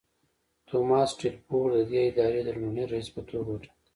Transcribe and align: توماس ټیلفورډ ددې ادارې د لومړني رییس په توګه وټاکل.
توماس 0.67 1.09
ټیلفورډ 1.19 1.71
ددې 1.77 1.99
ادارې 2.09 2.39
د 2.43 2.49
لومړني 2.55 2.83
رییس 2.91 3.07
په 3.15 3.21
توګه 3.29 3.49
وټاکل. 3.53 3.73